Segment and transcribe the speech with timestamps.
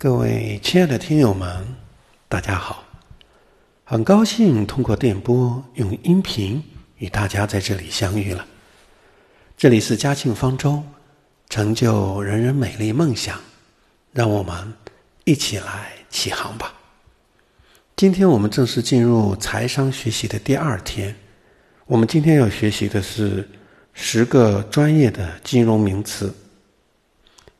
[0.00, 1.66] 各位亲爱的听友们，
[2.28, 2.84] 大家好！
[3.82, 6.62] 很高兴通过电波用音频
[6.98, 8.46] 与大家在这里相遇了。
[9.56, 10.80] 这里是嘉庆方舟，
[11.48, 13.40] 成就人人美丽梦想，
[14.12, 14.72] 让我们
[15.24, 16.72] 一起来起航吧。
[17.96, 21.12] 今天我们正式进入财商学习的第二天，
[21.86, 23.48] 我们今天要学习的是
[23.94, 26.32] 十个专业的金融名词。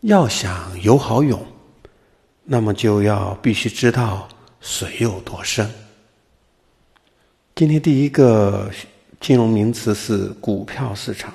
[0.03, 1.45] 要想游好泳。
[2.51, 4.27] 那么就要必须知道
[4.59, 5.71] 水有多深。
[7.55, 8.71] 今天第一个
[9.21, 11.31] 金融名词是股票市场，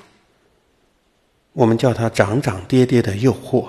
[1.52, 3.68] 我们叫它涨涨跌跌的诱惑。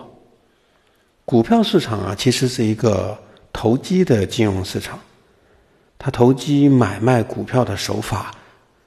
[1.23, 3.15] 股票市场啊，其实是一个
[3.53, 4.99] 投机的金融市场，
[5.99, 8.33] 它投机买卖股票的手法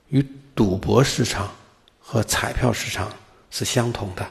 [0.09, 0.21] 与
[0.57, 1.49] 赌博市场
[2.01, 3.09] 和彩票市场
[3.53, 4.27] 是相同的。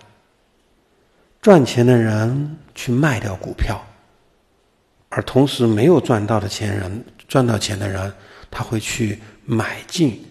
[1.41, 3.81] 赚钱的人去卖掉股票。
[5.09, 8.11] 而同时，没有赚到的钱人，赚到钱的人，
[8.51, 10.21] 他会去买进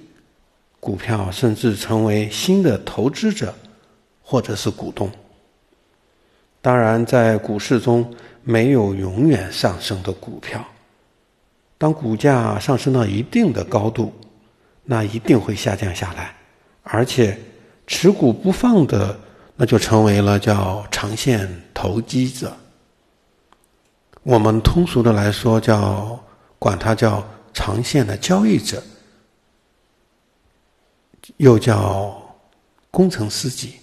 [0.79, 3.55] 股票，甚至成为新的投资者，
[4.23, 5.11] 或者是股东。
[6.61, 10.65] 当然，在股市中没有永远上升的股票。
[11.79, 14.13] 当股价上升到一定的高度，
[14.85, 16.35] 那一定会下降下来，
[16.83, 17.39] 而且
[17.87, 19.19] 持股不放的，
[19.57, 22.57] 那就成为了叫长线投机者。
[24.27, 26.19] 我们通俗的来说，叫
[26.59, 27.25] 管它叫
[27.55, 28.83] 长线的交易者，
[31.37, 32.21] 又叫
[32.91, 33.75] 工程司机。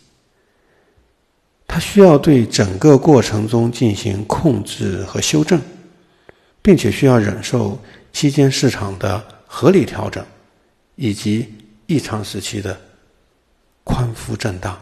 [1.65, 5.61] 他需要对整个过程中进行控制和修正，
[6.61, 7.79] 并且需要忍受
[8.11, 10.25] 期间市场的合理调整，
[10.97, 11.55] 以及
[11.87, 12.77] 异常时期的
[13.85, 14.77] 宽幅震荡。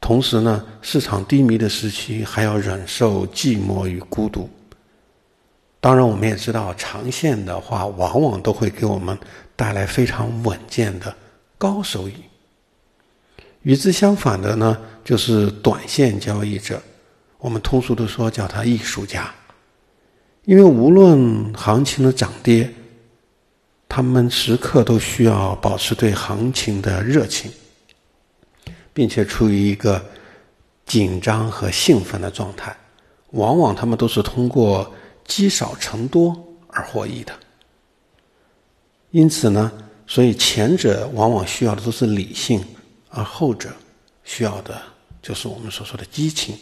[0.00, 4.48] 同时呢，市场低迷的时期还要忍受寂寞与孤独。
[5.84, 9.18] 当然，我们也知道，长线的话，往往都会给我们
[9.54, 11.14] 带来非常稳健的
[11.58, 12.14] 高收益。
[13.60, 16.80] 与之相反的呢，就是短线交易者，
[17.36, 19.30] 我们通俗的说叫他艺术家，
[20.46, 22.72] 因为无论行情的涨跌，
[23.86, 27.52] 他们时刻都需要保持对行情的热情，
[28.94, 30.02] 并且处于一个
[30.86, 32.74] 紧张和兴奋的状态。
[33.32, 34.90] 往往他们都是通过。
[35.24, 36.36] 积少成多
[36.68, 37.32] 而获益的，
[39.10, 39.72] 因此呢，
[40.06, 42.64] 所以前者往往需要的都是理性，
[43.10, 43.70] 而后者
[44.24, 44.80] 需要的
[45.22, 46.56] 就是我们所说的激情。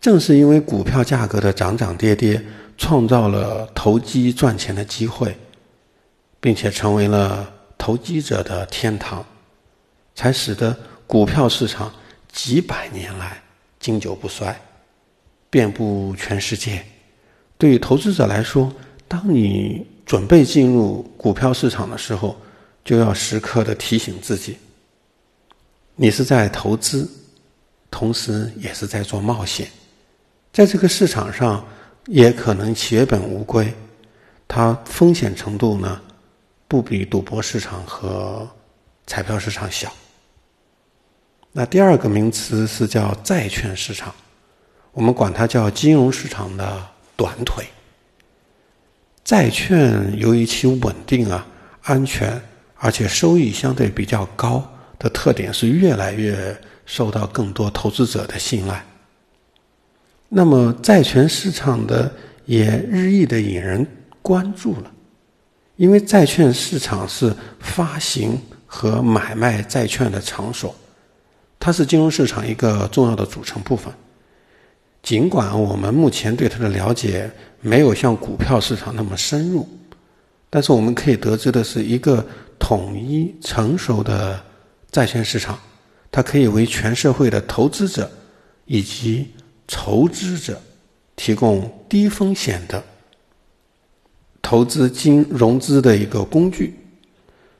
[0.00, 2.44] 正是因为股票价格的涨涨跌跌，
[2.76, 5.36] 创造了投机赚钱的机会，
[6.40, 9.24] 并且成为了投机者的天堂，
[10.14, 10.76] 才使得
[11.06, 11.92] 股票市场
[12.32, 13.40] 几百年来
[13.78, 14.60] 经久不衰，
[15.50, 16.84] 遍布全世界。
[17.62, 18.72] 对于投资者来说，
[19.06, 22.36] 当你准备进入股票市场的时候，
[22.84, 24.58] 就要时刻的提醒自己：
[25.94, 27.08] 你是在投资，
[27.88, 29.68] 同时也是在做冒险。
[30.52, 31.64] 在这个市场上，
[32.06, 33.72] 也可能血本无归，
[34.48, 36.00] 它风险程度呢，
[36.66, 38.44] 不比赌博市场和
[39.06, 39.88] 彩票市场小。
[41.52, 44.12] 那第二个名词是叫债券市场，
[44.90, 46.90] 我们管它叫金融市场的。
[47.22, 47.64] 短腿，
[49.22, 51.46] 债券由于其稳定啊、
[51.82, 52.42] 安全，
[52.74, 54.68] 而且收益相对比较高
[54.98, 58.84] 的特点，是越来越受到更多投资者的信赖。
[60.28, 62.12] 那么，债权市场的
[62.44, 63.86] 也日益的引人
[64.20, 64.90] 关注了，
[65.76, 70.74] 因为债券市场是发行和买卖债券的场所，
[71.60, 73.94] 它是金融市场一个重要的组成部分。
[75.02, 77.30] 尽管我们目前对它的了解
[77.60, 79.68] 没有像股票市场那么深入，
[80.48, 82.24] 但是我们可以得知的是，一个
[82.58, 84.40] 统一成熟的
[84.90, 85.58] 债券市场，
[86.10, 88.08] 它可以为全社会的投资者
[88.66, 89.28] 以及
[89.66, 90.60] 筹资者
[91.16, 92.82] 提供低风险的
[94.40, 96.78] 投资金融资的一个工具。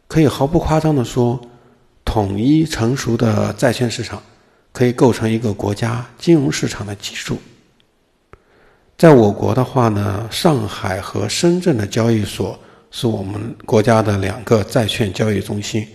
[0.07, 1.41] 可以毫不夸张的说，
[2.05, 4.23] 统一成熟的债券市场。
[4.73, 7.39] 可以构成一个国家金融市场的基础。
[8.99, 12.59] 在我国的话呢，上海和深圳的交易所
[12.91, 15.87] 是我们国家的两个债券交易中心。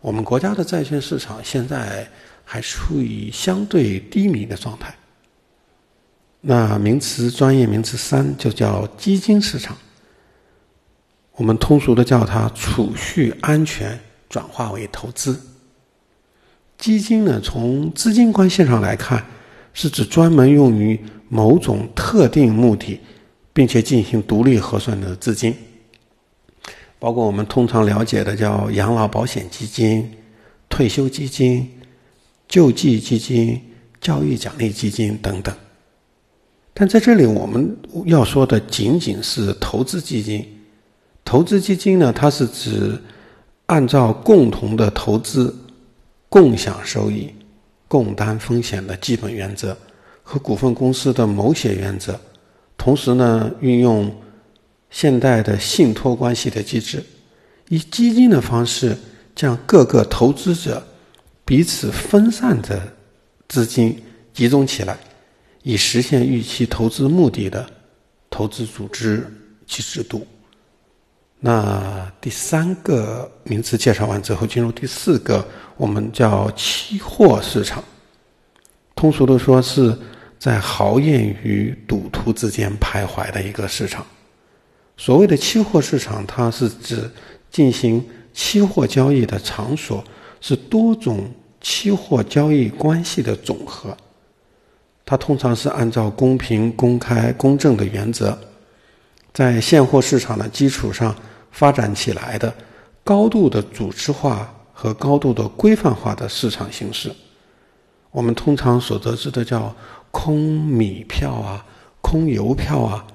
[0.00, 2.06] 我们国家的债券市场现在
[2.44, 4.92] 还处于相对低迷的状态。
[6.40, 9.76] 那名词专业名词三就叫基金市场，
[11.36, 13.96] 我们通俗的叫它储蓄安全
[14.28, 15.40] 转化为投资。
[16.82, 19.24] 基金呢，从资金关系上来看，
[19.72, 20.98] 是指专门用于
[21.28, 22.98] 某种特定目的，
[23.52, 25.54] 并且进行独立核算的资金，
[26.98, 30.10] 包括我们通常了解的叫养老保险基金、
[30.68, 31.70] 退休基金、
[32.48, 33.60] 救济基金、
[34.00, 35.54] 教育奖励基金等等。
[36.74, 37.76] 但在这里，我们
[38.06, 40.44] 要说的仅仅是投资基金。
[41.24, 43.00] 投资基金呢，它是指
[43.66, 45.54] 按照共同的投资、
[46.32, 47.30] 共享收益、
[47.86, 49.76] 共担风险的基本原则
[50.22, 52.18] 和股份公司的某些原则，
[52.78, 54.10] 同时呢，运用
[54.88, 57.04] 现代的信托关系的机制，
[57.68, 58.96] 以基金的方式
[59.36, 60.82] 将各个投资者
[61.44, 62.80] 彼此分散的
[63.46, 64.02] 资金
[64.32, 64.98] 集中起来。
[65.62, 67.70] 以实现预期投资目的的
[68.30, 69.22] 投资组织
[69.66, 70.26] 及制度。
[71.44, 75.44] 那第三个名词介绍完之后，进入第四个，
[75.76, 77.82] 我们叫期货市场。
[78.94, 79.98] 通俗的说，是
[80.38, 84.06] 在豪宴与赌徒之间徘徊的一个市场。
[84.96, 87.10] 所谓的期货市场，它是指
[87.50, 90.04] 进行期货交易的场所，
[90.40, 91.28] 是多种
[91.60, 93.96] 期货交易关系的总和。
[95.04, 98.38] 它通常是按照公平、公开、公正的原则，
[99.34, 101.12] 在现货市场的基础上
[101.52, 102.52] 发展起来的
[103.04, 107.12] 高度的组织化和高度的规范化的市场形式。
[108.10, 109.72] 我们通常所得知的叫
[110.10, 111.64] 空米票啊、
[112.00, 113.06] 空邮票啊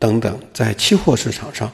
[0.00, 1.70] 等等，在期货市场上，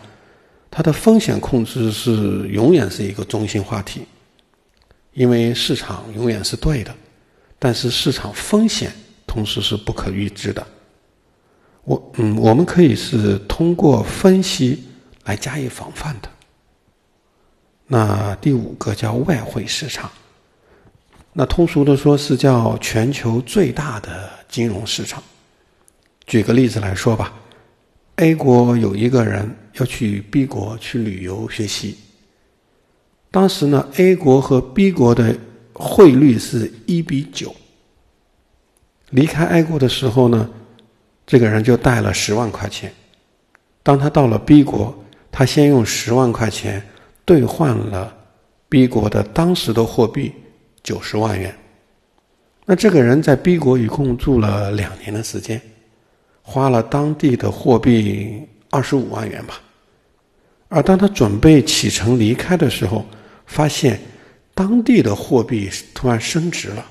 [0.70, 4.02] 它的风险控制是永远是一个中心话题，
[5.14, 6.94] 因为市场永远是对的，
[7.58, 8.93] 但是市场风险。
[9.25, 10.66] 同时是不可预知的。
[11.84, 14.84] 我嗯，我们可以是通过分析
[15.24, 16.28] 来加以防范的。
[17.86, 20.10] 那第五个叫外汇市场，
[21.32, 25.22] 那通俗的说是叫全球最大的金融市场。
[26.26, 27.34] 举个例子来说吧
[28.16, 31.98] ，A 国有一个人要去 B 国去旅游学习，
[33.30, 35.36] 当时呢，A 国和 B 国的
[35.72, 37.54] 汇率是一比九。
[39.10, 40.48] 离开 A 国的时候呢，
[41.26, 42.90] 这个人就带了十万块钱。
[43.82, 45.01] 当他到了 B 国，
[45.32, 46.81] 他先用十万块钱
[47.25, 48.14] 兑换了
[48.69, 50.32] B 国的当时的货币
[50.82, 51.52] 九十万元。
[52.64, 55.61] 那这个人在 B 国一共住了两年的时间，
[56.43, 59.61] 花了当地的货币二十五万元吧。
[60.69, 63.05] 而当他准备启程离开的时候，
[63.46, 64.00] 发现
[64.55, 66.87] 当地的货币突然升值了。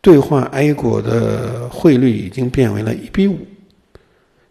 [0.00, 3.38] 兑换 A 国的汇率已经变为了一比五，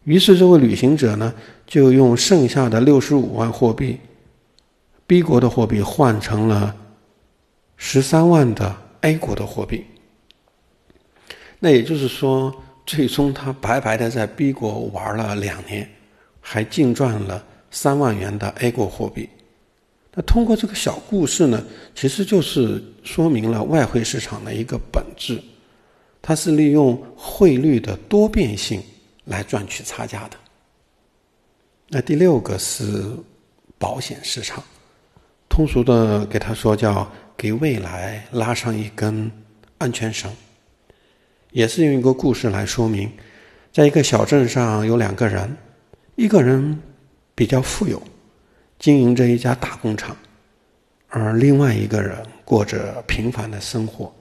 [0.04, 1.34] 于是这位旅行者呢，
[1.66, 3.98] 就用剩下的六十五万货币
[5.08, 6.76] ，B 国的货币换成了
[7.78, 9.86] 十三万的 A 国的货币。
[11.60, 12.54] 那也就是说，
[12.86, 15.90] 最终他白白的在 B 国玩了两年，
[16.42, 17.42] 还净赚了
[17.72, 19.30] 三万元的 A 国货币。
[20.14, 21.64] 那通过这个小故事呢，
[21.96, 25.42] 其实就是说明了外汇市场的一个本质，
[26.22, 28.82] 它是利用汇率的多变性
[29.26, 30.38] 来赚取差价的。
[31.90, 33.16] 那第六个是
[33.78, 34.64] 保险市场，
[35.50, 39.32] 通俗的给他说叫给未来拉上一根
[39.78, 40.32] 安全绳，
[41.52, 43.12] 也是用一个故事来说明，
[43.72, 45.56] 在一个小镇上有两个人，
[46.16, 46.82] 一个人
[47.36, 48.02] 比较富有。
[48.80, 50.18] 经营着一家大工厂，
[51.08, 54.14] 而另外一个人过着平凡的生活。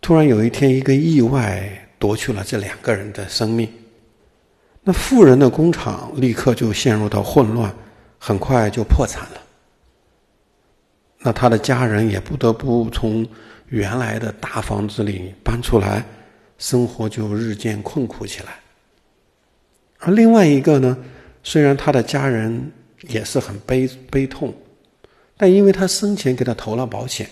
[0.00, 1.68] 突然有一天，一个意外
[2.02, 3.72] 夺去了这两个人的生命。
[4.82, 7.72] 那富人的工厂立刻就陷入到混乱，
[8.18, 9.40] 很快就破产了。
[11.20, 13.24] 那他的家人也不得不从
[13.68, 16.04] 原来的大房子里搬出来，
[16.58, 18.58] 生活就日渐困苦起来。
[20.00, 20.98] 而另外一个呢，
[21.44, 22.72] 虽然他的家人。
[23.08, 24.54] 也是很悲悲痛，
[25.36, 27.28] 但因为他生前给他投了保险，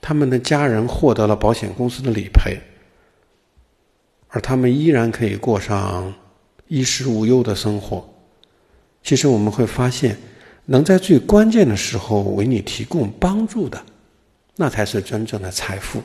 [0.00, 2.58] 他们的家人获得了保险公司的理赔，
[4.28, 6.12] 而他们依然可以过上
[6.68, 8.08] 衣食无忧的生活。
[9.02, 10.16] 其实我们会发现，
[10.66, 13.82] 能在最关键的时候为你提供帮助的，
[14.56, 16.02] 那才是真正的财富。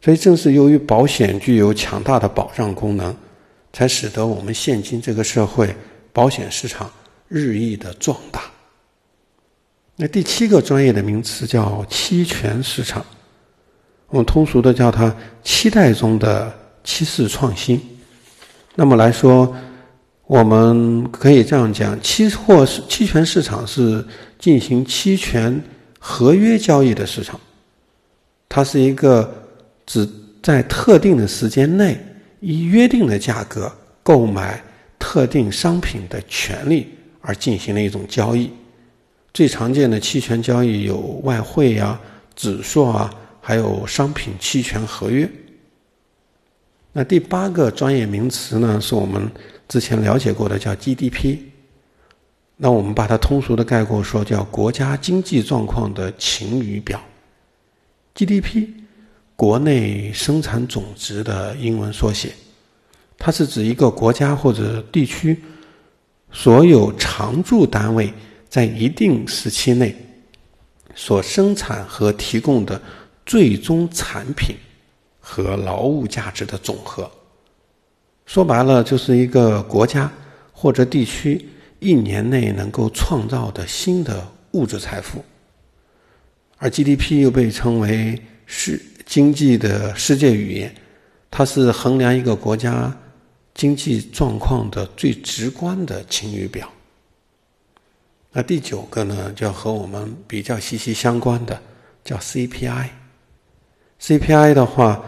[0.00, 3.14] 所以，正是由于保险具有强大的保障功能，
[3.72, 5.74] 才使得我们现今这个社会
[6.12, 6.90] 保险市场。
[7.34, 8.42] 日益的壮大。
[9.96, 13.02] 那第七个专业的名词叫期权市场，
[14.08, 16.52] 我们通俗的叫它期待中的
[16.84, 17.80] 期市创新。
[18.74, 19.54] 那么来说，
[20.26, 24.04] 我们可以这样讲：期货期权市场是
[24.38, 25.62] 进行期权
[25.98, 27.38] 合约交易的市场，
[28.48, 29.30] 它是一个
[29.84, 30.08] 只
[30.42, 31.98] 在特定的时间内
[32.40, 33.70] 以约定的价格
[34.02, 34.62] 购买
[34.98, 36.88] 特定商品的权利
[37.20, 38.50] 而进行的一种交易。
[39.34, 41.98] 最常见的期权交易有外汇呀、
[42.34, 45.30] 指数啊，还有商品期权合约。
[46.92, 49.30] 那第八个专业名词呢，是我们
[49.66, 51.38] 之前了解过的，叫 GDP。
[52.56, 57.00] 那我们把它通俗的概括说，叫国家经济状况的晴雨表。
[58.14, 58.68] GDP，
[59.34, 62.32] 国内生产总值的英文缩写，
[63.16, 65.42] 它是指一个国家或者地区
[66.30, 68.12] 所有常住单位
[68.50, 69.96] 在一定时期内
[70.94, 72.80] 所生产和提供的
[73.24, 74.54] 最终产品。
[75.24, 77.08] 和劳务价值的总和，
[78.26, 80.10] 说白了就是一个国家
[80.52, 81.48] 或者地区
[81.78, 85.24] 一年内能够创造的新的物质财富。
[86.58, 90.74] 而 GDP 又被称为世经济的世界语言，
[91.30, 92.92] 它是衡量一个国家
[93.54, 96.68] 经济状况的最直观的晴雨表。
[98.32, 101.62] 那第九个呢，就要和我们比较息息相关的，
[102.04, 102.88] 叫 CPI。
[104.00, 105.00] CPI 的话。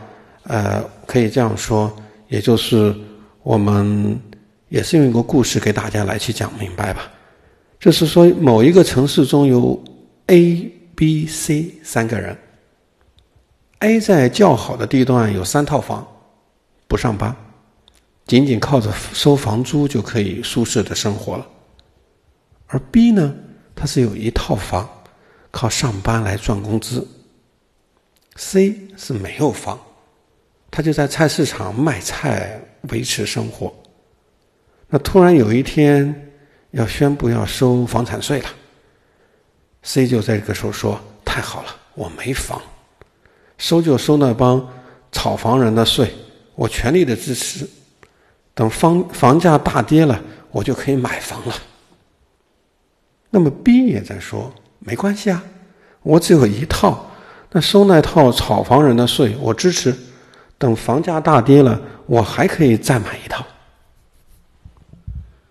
[0.44, 1.94] 呃，可以这样说，
[2.28, 2.94] 也就是
[3.42, 4.18] 我们
[4.68, 7.10] 也是用一个故事给大家来去讲明白吧。
[7.80, 9.82] 就是说，某一个城市中有
[10.26, 12.36] A、B、C 三个人
[13.80, 16.06] ，A 在较好的地段有三套房，
[16.88, 17.34] 不上班，
[18.26, 21.46] 仅仅靠着收房租就可以舒适的生活了。
[22.66, 23.34] 而 B 呢，
[23.74, 24.88] 他是有一套房，
[25.50, 27.06] 靠上班来赚工资。
[28.36, 29.78] C 是没有房。
[30.76, 33.72] 他就在菜市场卖菜维持生活。
[34.88, 36.32] 那突然有一天
[36.72, 38.48] 要宣布要收房产税了
[39.84, 42.60] ，C 就在这个时候说：“太好了，我没房，
[43.56, 44.68] 收就收那帮
[45.12, 46.12] 炒房人的税，
[46.56, 47.64] 我全力的支持。
[48.52, 51.54] 等房房价大跌了，我就可以买房了。”
[53.30, 55.40] 那么 B 也在说：“没关系啊，
[56.02, 57.08] 我只有一套，
[57.52, 59.94] 那收那套炒房人的税，我支持。”
[60.56, 63.44] 等房价大跌了，我还可以再买一套。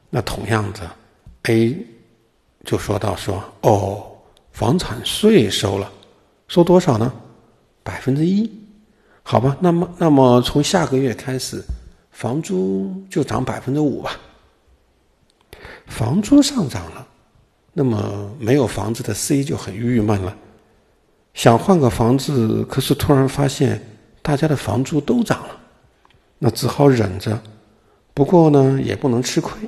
[0.10, 0.90] 那同样的
[1.44, 1.86] ，A
[2.64, 4.06] 就说到说：“哦，
[4.52, 5.92] 房产税收了，
[6.48, 7.12] 收多少呢？
[7.84, 8.50] 百分之一，
[9.24, 9.58] 好吧。
[9.60, 11.62] 那么，那么从下个月开始，
[12.12, 14.18] 房租就涨百分之五吧。
[15.88, 17.06] 房租上涨了，
[17.74, 20.36] 那么没有房子的 C 就很郁闷了，
[21.34, 23.84] 想换个房子，可是突然发现。”
[24.24, 25.56] 大家的房租都涨了，
[26.40, 27.40] 那只好忍着。
[28.16, 29.60] 不过呢，也不能吃亏。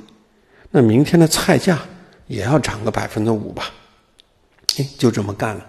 [0.70, 1.80] 那明天的菜价
[2.26, 3.70] 也要涨个百分之五吧。
[4.78, 5.64] 哎，就这么干了。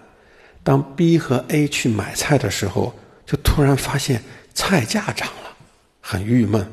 [0.63, 2.93] 当 B 和 A 去买菜的时候，
[3.25, 5.55] 就突然发现菜价涨了，
[6.01, 6.65] 很郁闷。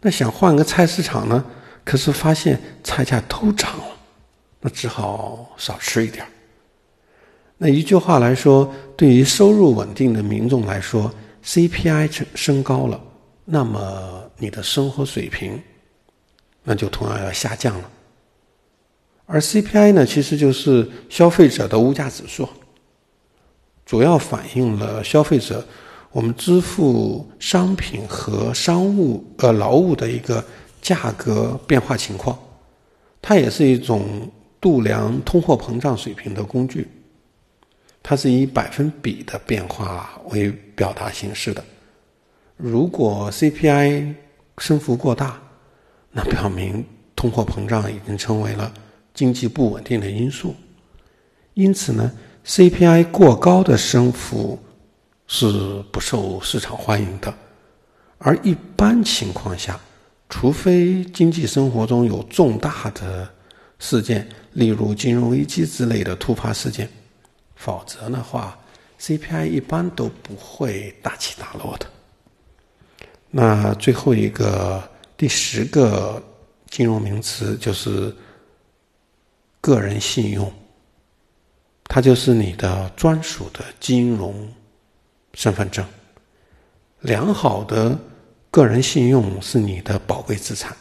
[0.00, 1.44] 那想换个菜市场呢，
[1.84, 3.84] 可是发现菜价都涨了，
[4.60, 6.26] 那只好少吃一点。
[7.58, 11.12] 那一句话来说，对于收入稳定的民众来说
[11.44, 13.00] ，CPI 升升高了，
[13.44, 15.60] 那么你的生活水平
[16.62, 17.90] 那就同样要下降了。
[19.26, 22.48] 而 CPI 呢，其实就是消费者的物价指数，
[23.86, 25.64] 主要反映了消费者
[26.10, 30.44] 我们支付商品和商务呃劳务的一个
[30.82, 32.36] 价格变化情况。
[33.22, 34.30] 它也是一种
[34.60, 36.88] 度量通货膨胀水平的工具。
[38.02, 41.62] 它是以百分比的变化为表达形式的。
[42.56, 44.14] 如果 CPI
[44.58, 45.40] 升幅过大，
[46.10, 48.72] 那表明通货膨胀已经成为了
[49.14, 50.54] 经济不稳定的因素。
[51.54, 52.10] 因此呢
[52.46, 54.58] ，CPI 过高的升幅
[55.26, 57.32] 是不受市场欢迎的。
[58.18, 59.78] 而一般情况下，
[60.28, 63.28] 除非经济生活中有重大的
[63.78, 66.88] 事件，例如金融危机之类的突发事件。
[67.62, 68.58] 否则的话
[68.98, 71.86] ，CPI 一般都不会大起大落的。
[73.30, 74.82] 那最后一个
[75.14, 76.22] 第十个
[76.70, 78.16] 金融名词就是
[79.60, 80.50] 个人信用，
[81.84, 84.50] 它就是你的专属的金融
[85.34, 85.84] 身份证。
[87.00, 87.94] 良好的
[88.50, 90.74] 个人信用是你的宝贵资产，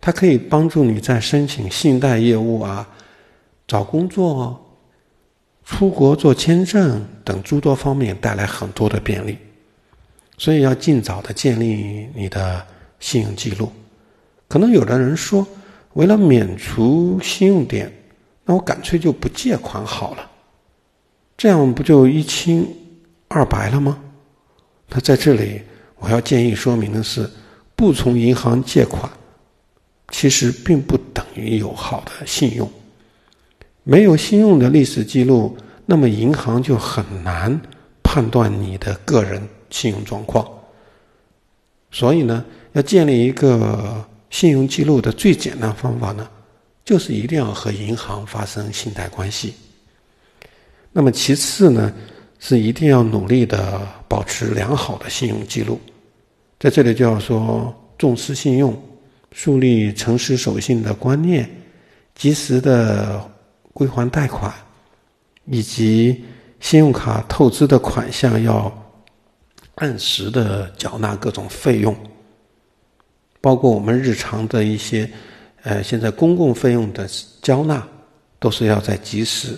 [0.00, 2.88] 它可以帮助你在申请信贷业务啊、
[3.66, 4.68] 找工作。
[5.70, 9.38] 出国做签证等诸多方面带来很多的便利，
[10.36, 12.66] 所以要尽早的建立你的
[12.98, 13.70] 信用记录。
[14.48, 15.46] 可能有的人说，
[15.92, 17.90] 为了免除信用点，
[18.44, 20.28] 那我干脆就不借款好了，
[21.38, 22.66] 这样不就一清
[23.28, 23.96] 二白了吗？
[24.88, 25.62] 那在这里，
[25.98, 27.30] 我要建议说明的是，
[27.76, 29.08] 不从银行借款，
[30.10, 32.68] 其实并不等于有好的信用。
[33.90, 37.60] 没有信用的历史记录，那么银行就很难
[38.04, 40.48] 判断你的个人信用状况。
[41.90, 42.44] 所以呢，
[42.74, 46.24] 要建立一个信用记录的最简单方法呢，
[46.84, 49.54] 就是一定要和银行发生信贷关系。
[50.92, 51.92] 那么其次呢，
[52.38, 55.80] 是一定要努力的保持良好的信用记录。
[56.60, 58.80] 在这里就要说重视信用，
[59.32, 61.50] 树立诚实守信的观念，
[62.14, 63.28] 及时的。
[63.72, 64.52] 归还贷款，
[65.46, 66.24] 以及
[66.58, 68.72] 信用卡透支的款项要
[69.76, 71.96] 按时的缴纳各种费用，
[73.40, 75.10] 包括我们日常的一些
[75.62, 77.08] 呃现在公共费用的
[77.40, 77.86] 交纳，
[78.38, 79.56] 都是要在及时，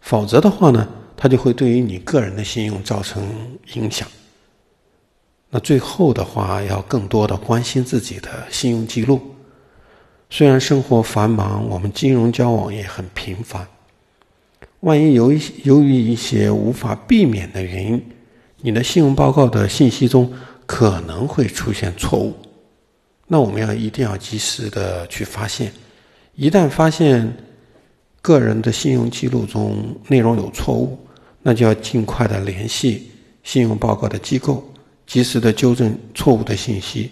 [0.00, 3.26] 否则的话呢，它就会对于你个人的信用造成
[3.74, 4.06] 影响。
[5.48, 9.20] 那最后的话，要更多的关心自己的信用记录。
[10.34, 13.68] 虽然生活繁忙，我们金融交往也很频繁。
[14.80, 18.02] 万一由于由于一些无法避免的原因，
[18.62, 20.32] 你的信用报告的信息中
[20.64, 22.34] 可能会出现错误，
[23.26, 25.70] 那我们要一定要及时的去发现。
[26.34, 27.30] 一旦发现
[28.22, 29.76] 个人的信用记录中
[30.08, 30.98] 内容有错误，
[31.42, 33.10] 那就要尽快的联系
[33.42, 34.66] 信用报告的机构，
[35.06, 37.10] 及时的纠正错误的信息。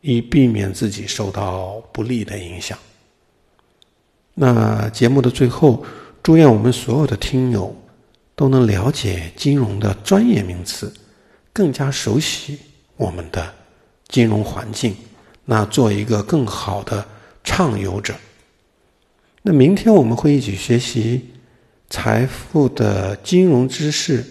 [0.00, 2.78] 以避免自己受到不利的影响。
[4.34, 5.84] 那节目的最后，
[6.22, 7.74] 祝愿我们所有的听友
[8.34, 10.92] 都能了解金融的专业名词，
[11.52, 12.58] 更加熟悉
[12.96, 13.52] 我们的
[14.08, 14.94] 金融环境，
[15.44, 17.06] 那做一个更好的
[17.42, 18.14] 畅游者。
[19.42, 21.30] 那明天我们会一起学习
[21.88, 24.24] 财富的金融知识，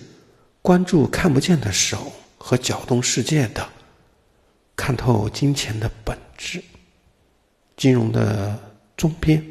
[0.61, 3.67] 关注看不见的手和搅动世界的。
[4.75, 6.61] 看透金钱的本质，
[7.77, 8.59] 金融的
[8.97, 9.43] 终边。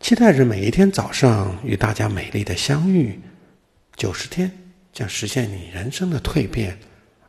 [0.00, 3.18] 期待着每一天早上与大家美丽的相遇。
[3.96, 4.50] 九十天
[4.92, 6.78] 将实现你人生的蜕变，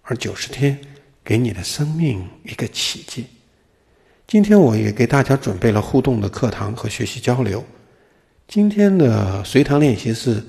[0.03, 0.79] 而九十天
[1.23, 3.25] 给你的生命一个奇迹。
[4.27, 7.65] 今天我也给大家准备了互动的课堂和学习交流。
[8.47, 10.43] 今天的随堂练习是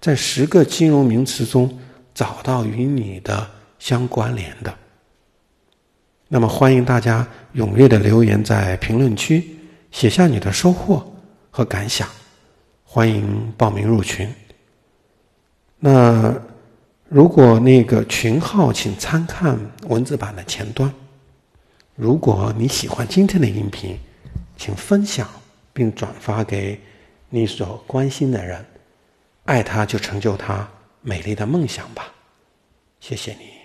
[0.00, 1.78] 在十个金融名词中
[2.14, 4.74] 找到与你的相关联的。
[6.32, 9.56] 那么，欢迎大家踊跃的留言在评论区，
[9.90, 11.04] 写下你的收获
[11.50, 12.08] 和感想。
[12.84, 14.32] 欢迎报名入群。
[15.80, 16.32] 那
[17.08, 20.88] 如果那个群号，请参看文字版的前端。
[21.96, 23.98] 如果你喜欢今天的音频，
[24.56, 25.28] 请分享
[25.72, 26.80] 并转发给
[27.28, 28.64] 你所关心的人，
[29.46, 30.68] 爱他就成就他
[31.02, 32.06] 美丽的梦想吧。
[33.00, 33.59] 谢谢你。